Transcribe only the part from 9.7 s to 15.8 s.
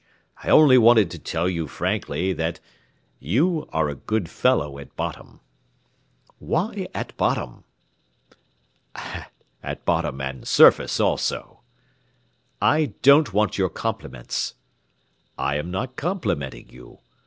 bottom and surface also." "I don't want your compliments." "I am